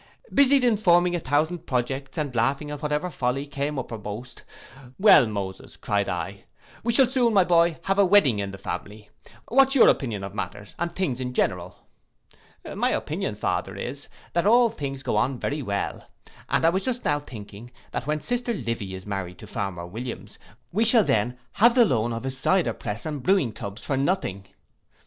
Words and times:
Busied 0.33 0.63
in 0.63 0.77
forming 0.77 1.13
a 1.15 1.19
thousand 1.19 1.67
projects, 1.67 2.17
and 2.17 2.33
laughing 2.33 2.71
at 2.71 2.81
whatever 2.81 3.11
folly 3.11 3.45
came 3.45 3.77
uppermost, 3.77 4.41
'Well, 4.97 5.27
Moses,' 5.27 5.77
cried 5.77 6.09
I, 6.09 6.45
'we 6.83 6.91
shall 6.91 7.07
soon, 7.07 7.35
my 7.35 7.43
boy, 7.43 7.77
have 7.83 7.99
a 7.99 8.05
wedding 8.05 8.39
in 8.39 8.49
the 8.49 8.57
family, 8.57 9.11
what 9.49 9.67
is 9.67 9.75
your 9.75 9.89
opinion 9.89 10.23
of 10.23 10.33
matters 10.33 10.73
and 10.79 10.91
things 10.91 11.21
in 11.21 11.35
general?'—'My 11.35 12.89
opinion, 12.89 13.35
father, 13.35 13.75
is, 13.75 14.07
that 14.33 14.47
all 14.47 14.71
things 14.71 15.03
go 15.03 15.17
on 15.17 15.37
very 15.39 15.61
well; 15.61 16.07
and 16.49 16.65
I 16.65 16.69
was 16.69 16.83
just 16.83 17.05
now 17.05 17.19
thinking, 17.19 17.69
that 17.91 18.07
when 18.07 18.21
sister 18.21 18.53
Livy 18.55 18.95
is 18.95 19.05
married 19.05 19.37
to 19.37 19.45
farmer 19.45 19.85
Williams, 19.85 20.39
we 20.71 20.83
shall 20.83 21.03
then 21.03 21.37
have 21.51 21.75
the 21.75 21.85
loan 21.85 22.11
of 22.11 22.23
his 22.23 22.39
cyder 22.39 22.73
press 22.73 23.05
and 23.05 23.21
brewing 23.21 23.53
tubs 23.53 23.85
for 23.85 23.95
nothing. 23.95 24.47